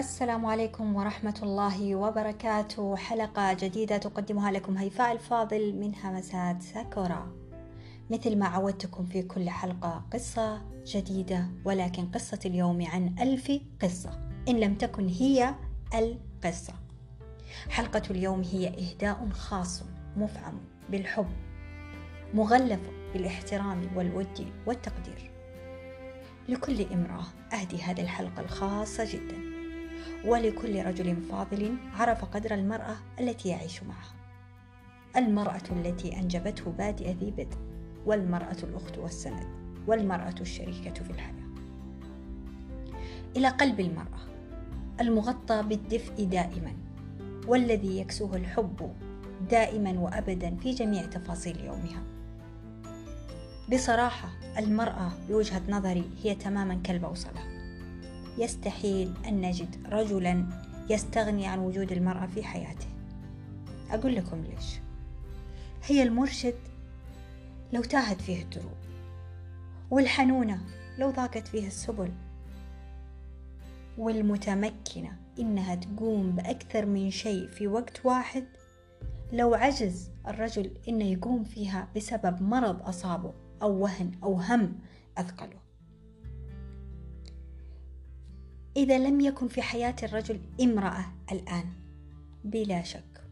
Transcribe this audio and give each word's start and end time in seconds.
السلام 0.00 0.46
عليكم 0.46 0.96
ورحمة 0.96 1.40
الله 1.42 1.94
وبركاته. 1.96 2.96
حلقة 2.96 3.52
جديدة 3.52 3.98
تقدمها 3.98 4.50
لكم 4.50 4.76
هيفاء 4.76 5.12
الفاضل 5.12 5.74
من 5.74 5.94
همسات 5.94 6.62
ساكورا. 6.62 7.32
مثل 8.10 8.38
ما 8.38 8.46
عودتكم 8.46 9.04
في 9.04 9.22
كل 9.22 9.50
حلقة 9.50 10.04
قصة 10.12 10.62
جديدة 10.86 11.46
ولكن 11.64 12.06
قصة 12.06 12.38
اليوم 12.44 12.86
عن 12.86 13.14
ألف 13.20 13.52
قصة 13.82 14.10
إن 14.48 14.60
لم 14.60 14.74
تكن 14.74 15.08
هي 15.08 15.54
القصة. 15.94 16.74
حلقة 17.68 18.02
اليوم 18.10 18.42
هي 18.42 18.68
إهداء 18.68 19.28
خاص 19.28 19.82
مفعم 20.16 20.60
بالحب 20.90 21.30
مغلف 22.34 22.80
بالاحترام 23.12 23.96
والود 23.96 24.52
والتقدير. 24.66 25.30
لكل 26.48 26.82
امرأة 26.82 27.24
أهدي 27.52 27.82
هذه 27.82 28.00
الحلقة 28.00 28.40
الخاصة 28.40 29.12
جدا. 29.12 29.49
ولكل 30.24 30.84
رجل 30.84 31.16
فاضل 31.16 31.76
عرف 31.94 32.24
قدر 32.24 32.54
المرأة 32.54 32.96
التي 33.20 33.48
يعيش 33.48 33.82
معها 33.82 34.14
المرأة 35.16 35.62
التي 35.70 36.16
أنجبته 36.16 36.70
بادئ 36.70 37.12
ذي 37.12 37.30
بدء 37.30 37.58
والمرأة 38.06 38.56
الأخت 38.62 38.98
والسند 38.98 39.46
والمرأة 39.86 40.34
الشريكة 40.40 41.04
في 41.04 41.10
الحياة. 41.10 41.34
إلى 43.36 43.48
قلب 43.48 43.80
المرأة 43.80 44.20
المغطى 45.00 45.62
بالدفء 45.62 46.24
دائما 46.24 46.72
والذي 47.46 47.98
يكسوه 47.98 48.36
الحب 48.36 48.92
دائما 49.50 50.00
وأبدا 50.00 50.56
في 50.56 50.74
جميع 50.74 51.06
تفاصيل 51.06 51.64
يومها. 51.64 52.02
بصراحة 53.72 54.28
المرأة 54.58 55.12
بوجهة 55.28 55.62
نظري 55.68 56.10
هي 56.22 56.34
تماما 56.34 56.80
كالبوصلة 56.84 57.59
يستحيل 58.40 59.12
أن 59.28 59.40
نجد 59.40 59.86
رجلا 59.86 60.46
يستغني 60.90 61.46
عن 61.46 61.58
وجود 61.58 61.92
المرأة 61.92 62.26
في 62.26 62.42
حياته. 62.42 62.86
أقول 63.90 64.14
لكم 64.14 64.44
ليش. 64.44 64.80
هي 65.84 66.02
المرشد 66.02 66.54
لو 67.72 67.82
تاهت 67.82 68.20
فيه 68.20 68.42
الدروب 68.42 68.76
والحنونة 69.90 70.60
لو 70.98 71.10
ضاقت 71.10 71.48
فيه 71.48 71.66
السبل 71.66 72.12
والمتمكنة 73.98 75.16
إنها 75.38 75.74
تقوم 75.74 76.30
بأكثر 76.30 76.86
من 76.86 77.10
شيء 77.10 77.46
في 77.46 77.68
وقت 77.68 78.06
واحد 78.06 78.44
لو 79.32 79.54
عجز 79.54 80.10
الرجل 80.28 80.70
إنه 80.88 81.04
يقوم 81.04 81.44
فيها 81.44 81.88
بسبب 81.96 82.42
مرض 82.42 82.82
أصابه 82.82 83.34
أو 83.62 83.82
وهن 83.82 84.12
أو 84.22 84.34
هم 84.34 84.78
أثقله. 85.18 85.69
إذا 88.80 88.98
لم 88.98 89.20
يكن 89.20 89.48
في 89.48 89.62
حياة 89.62 89.96
الرجل 90.02 90.40
امرأة 90.62 91.04
الآن 91.32 91.64
بلا 92.44 92.82
شك 92.82 93.24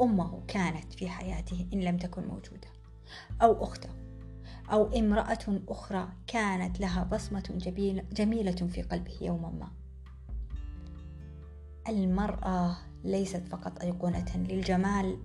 أمه 0.00 0.42
كانت 0.48 0.92
في 0.92 1.08
حياته 1.08 1.66
إن 1.72 1.80
لم 1.80 1.96
تكن 1.96 2.22
موجودة 2.22 2.68
أو 3.42 3.64
أخته 3.64 3.88
أو 4.72 4.86
امرأة 4.98 5.60
أخرى 5.68 6.08
كانت 6.26 6.80
لها 6.80 7.04
بصمة 7.04 7.42
جميلة 8.12 8.52
في 8.52 8.82
قلبه 8.82 9.18
يوما 9.20 9.50
ما. 9.50 9.68
المرأة 11.88 12.76
ليست 13.04 13.48
فقط 13.48 13.80
أيقونة 13.82 14.36
للجمال 14.36 15.18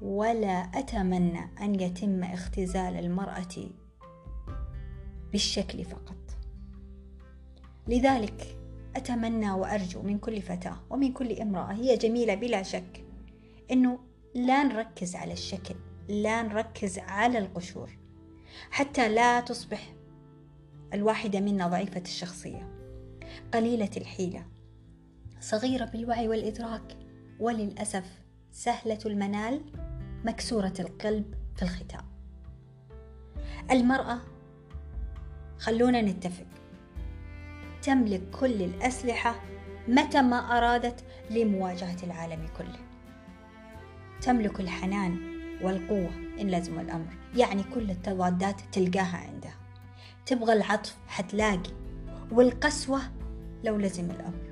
ولا 0.00 0.54
أتمنى 0.54 1.40
أن 1.60 1.80
يتم 1.80 2.24
اختزال 2.24 2.96
المرأة 2.96 3.70
بالشكل 5.32 5.84
فقط. 5.84 6.17
لذلك 7.88 8.58
أتمنى 8.96 9.50
وأرجو 9.50 10.02
من 10.02 10.18
كل 10.18 10.42
فتاة 10.42 10.80
ومن 10.90 11.12
كل 11.12 11.32
امرأة 11.32 11.72
هي 11.72 11.96
جميلة 11.96 12.34
بلا 12.34 12.62
شك 12.62 13.04
إنه 13.70 13.98
لا 14.34 14.62
نركز 14.62 15.16
على 15.16 15.32
الشكل 15.32 15.74
لا 16.08 16.42
نركز 16.42 16.98
على 16.98 17.38
القشور 17.38 17.98
حتى 18.70 19.08
لا 19.08 19.40
تصبح 19.40 19.94
الواحدة 20.94 21.40
منا 21.40 21.68
ضعيفة 21.68 22.00
الشخصية 22.00 22.78
قليلة 23.54 23.90
الحيلة 23.96 24.46
صغيرة 25.40 25.84
بالوعي 25.84 26.28
والإدراك 26.28 26.96
وللأسف 27.40 28.04
سهلة 28.50 28.98
المنال 29.06 29.60
مكسورة 30.24 30.74
القلب 30.80 31.34
في 31.56 31.62
الختام. 31.62 32.04
المرأة 33.70 34.18
خلونا 35.58 36.02
نتفق 36.02 36.57
تملك 37.88 38.22
كل 38.40 38.62
الأسلحة 38.62 39.34
متى 39.88 40.22
ما 40.22 40.58
أرادت 40.58 41.04
لمواجهة 41.30 41.96
العالم 42.02 42.46
كله. 42.58 42.78
تملك 44.20 44.60
الحنان 44.60 45.16
والقوة 45.62 46.10
إن 46.40 46.50
لزم 46.50 46.80
الأمر 46.80 47.16
يعني 47.36 47.62
كل 47.62 47.90
التضادات 47.90 48.60
تلقاها 48.72 49.16
عندها 49.16 49.54
تبغى 50.26 50.52
العطف 50.52 50.96
حتلاقي 51.06 51.70
والقسوة 52.30 53.00
لو 53.64 53.76
لزم 53.76 54.10
الأمر. 54.10 54.48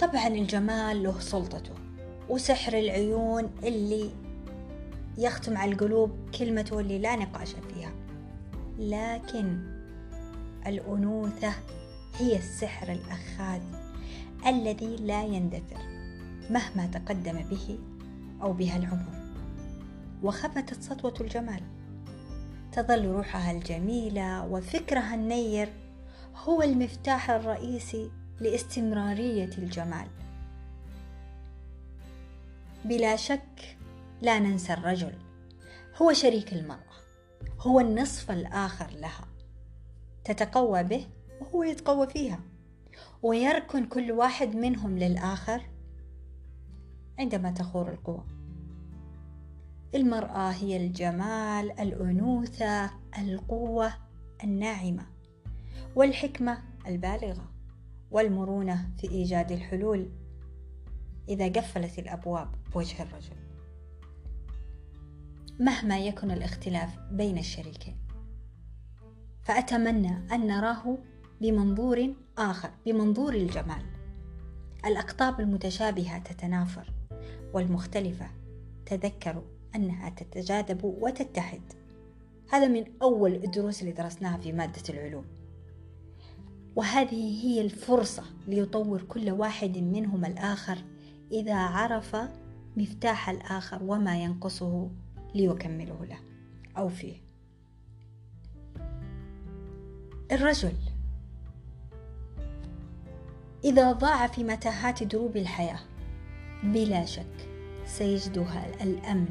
طبعا 0.00 0.26
الجمال 0.26 1.02
له 1.02 1.20
سلطته 1.20 1.74
وسحر 2.28 2.78
العيون 2.78 3.50
اللي 3.62 4.10
يختم 5.18 5.56
على 5.56 5.72
القلوب 5.72 6.30
كلمته 6.38 6.80
اللي 6.80 6.98
لا 6.98 7.16
نقاش 7.16 7.52
فيها. 7.52 7.92
لكن 8.78 9.77
الأنوثة 10.66 11.54
هي 12.18 12.36
السحر 12.36 12.92
الأخاذ 12.92 13.62
الذي 14.46 14.96
لا 14.96 15.24
يندثر 15.24 15.82
مهما 16.50 16.86
تقدم 16.86 17.42
به 17.50 17.78
أو 18.42 18.52
بها 18.52 18.76
العمر. 18.76 19.18
وخفتت 20.22 20.82
سطوة 20.82 21.14
الجمال. 21.20 21.62
تظل 22.72 23.06
روحها 23.06 23.50
الجميلة 23.50 24.46
وفكرها 24.46 25.14
النير 25.14 25.72
هو 26.36 26.62
المفتاح 26.62 27.30
الرئيسي 27.30 28.10
لاستمرارية 28.40 29.50
الجمال. 29.58 30.08
بلا 32.84 33.16
شك 33.16 33.76
لا 34.22 34.38
ننسى 34.38 34.72
الرجل. 34.72 35.14
هو 36.02 36.12
شريك 36.12 36.52
المرأة. 36.52 36.98
هو 37.60 37.80
النصف 37.80 38.30
الآخر 38.30 38.90
لها. 38.90 39.27
تتقوى 40.28 40.82
به 40.82 41.06
وهو 41.40 41.62
يتقوى 41.62 42.06
فيها. 42.06 42.40
ويركن 43.22 43.86
كل 43.86 44.12
واحد 44.12 44.56
منهم 44.56 44.98
للآخر 44.98 45.62
عندما 47.18 47.50
تخور 47.50 47.92
القوى. 47.92 48.24
المرأة 49.94 50.50
هي 50.50 50.76
الجمال 50.76 51.80
الأنوثة 51.80 52.90
القوة 53.18 53.92
الناعمة 54.44 55.06
والحكمة 55.96 56.62
البالغة 56.86 57.52
والمرونة 58.10 58.90
في 58.98 59.10
إيجاد 59.10 59.52
الحلول 59.52 60.10
إذا 61.28 61.48
قفلت 61.48 61.98
الأبواب 61.98 62.48
بوجه 62.74 63.02
الرجل. 63.02 63.36
مهما 65.60 65.98
يكن 65.98 66.30
الاختلاف 66.30 66.98
بين 66.98 67.38
الشريكين. 67.38 68.07
فأتمنى 69.48 70.34
أن 70.34 70.46
نراه 70.46 70.98
بمنظور 71.40 72.14
آخر 72.38 72.70
بمنظور 72.86 73.34
الجمال. 73.34 73.82
الأقطاب 74.86 75.40
المتشابهة 75.40 76.18
تتنافر 76.18 76.92
والمختلفة 77.54 78.30
تذكروا 78.86 79.42
أنها 79.74 80.08
تتجاذب 80.08 80.84
وتتحد. 80.84 81.62
هذا 82.50 82.68
من 82.68 82.84
أول 83.02 83.34
الدروس 83.34 83.80
اللي 83.80 83.92
درسناها 83.92 84.38
في 84.38 84.52
مادة 84.52 84.82
العلوم. 84.88 85.24
وهذه 86.76 87.44
هي 87.44 87.60
الفرصة 87.60 88.22
ليطور 88.46 89.02
كل 89.02 89.30
واحد 89.30 89.78
منهم 89.78 90.24
الآخر 90.24 90.78
إذا 91.32 91.56
عرف 91.56 92.16
مفتاح 92.76 93.30
الآخر 93.30 93.82
وما 93.82 94.22
ينقصه 94.22 94.90
ليكمله 95.34 96.04
له 96.04 96.18
أو 96.78 96.88
فيه. 96.88 97.27
الرجل. 100.32 100.72
إذا 103.64 103.92
ضاع 103.92 104.26
في 104.26 104.44
متاهات 104.44 105.02
دروب 105.02 105.36
الحياة 105.36 105.78
بلا 106.62 107.04
شك 107.04 107.48
سيجدها 107.86 108.82
الأمن 108.82 109.28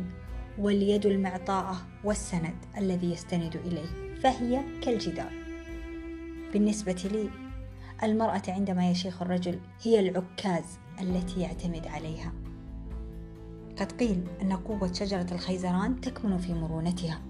واليد 0.59 1.05
المعطاءة 1.05 1.77
والسند 2.03 2.55
الذي 2.77 3.11
يستند 3.11 3.55
إليه 3.55 4.15
فهي 4.21 4.61
كالجدار. 4.81 5.31
بالنسبة 6.53 7.09
لي 7.11 7.29
المرأة 8.03 8.41
عندما 8.47 8.91
يشيخ 8.91 9.21
الرجل 9.21 9.59
هي 9.81 9.99
العكاز 9.99 10.65
التي 11.01 11.41
يعتمد 11.41 11.87
عليها. 11.87 12.33
قد 13.79 13.91
قيل 13.91 14.23
أن 14.41 14.53
قوة 14.53 14.93
شجرة 14.93 15.27
الخيزران 15.31 16.01
تكمن 16.01 16.37
في 16.37 16.53
مرونتها 16.53 17.21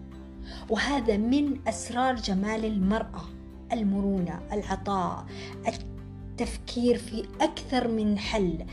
وهذا 0.70 1.18
من 1.18 1.68
أسرار 1.68 2.16
جمال 2.16 2.66
المرأة. 2.66 3.37
المرونة 3.72 4.42
العطاء 4.52 5.25
التفكير 5.68 6.98
في 6.98 7.25
أكثر 7.42 7.88
من 7.88 8.19
حل 8.19 8.66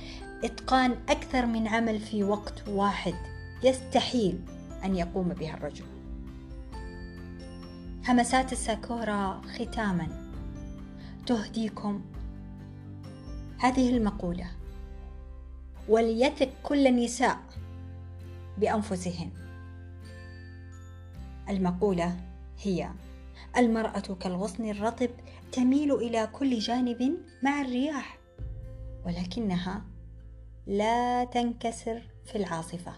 إتقان 0.44 0.96
أكثر 1.08 1.46
من 1.46 1.69
عمل 1.69 2.00
في 2.00 2.25
وقت 2.25 2.69
واحد 2.69 3.14
يستحيل 3.62 4.41
أن 4.85 4.96
يقوم 4.96 5.29
بها 5.29 5.55
الرجل. 5.55 5.85
همسات 8.08 8.52
الساكورا 8.52 9.41
ختاما. 9.55 10.08
تهديكم. 11.26 12.02
هذه 13.58 13.97
المقولة. 13.97 14.47
وليثق 15.88 16.49
كل 16.62 16.87
النساء 16.87 17.38
بأنفسهن. 18.58 19.31
المقولة 21.49 22.17
هي 22.62 22.90
المرأة 23.56 24.00
كالغصن 24.20 24.70
الرطب 24.70 25.10
تميل 25.52 25.92
إلى 25.94 26.28
كل 26.32 26.58
جانب 26.58 27.19
مع 27.42 27.60
الرياح 27.60 28.19
ولكنها 29.06 29.84
لا 30.66 31.25
تنكسر 31.25 32.02
في 32.25 32.36
العاصفة. 32.36 32.92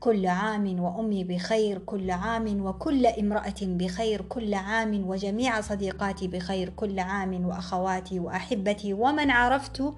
كل 0.00 0.26
عام 0.26 0.80
وأمي 0.80 1.24
بخير 1.24 1.78
كل 1.78 2.10
عام 2.10 2.66
وكل 2.66 3.06
امرأة 3.06 3.54
بخير 3.62 4.22
كل 4.22 4.54
عام 4.54 5.08
وجميع 5.08 5.60
صديقاتي 5.60 6.28
بخير 6.28 6.68
كل 6.68 6.98
عام 6.98 7.46
وأخواتي 7.46 8.20
وأحبتي 8.20 8.92
ومن 8.92 9.30
عرفت. 9.30 9.94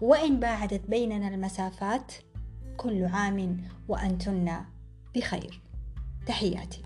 وإن 0.00 0.40
باعدت 0.40 0.90
بيننا 0.90 1.28
المسافات 1.28 2.12
كل 2.76 3.04
عام 3.04 3.64
وأنتن 3.88 4.52
بخير. 5.14 5.60
تحياتي. 6.26 6.82